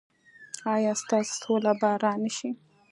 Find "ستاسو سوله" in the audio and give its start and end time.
1.01-1.71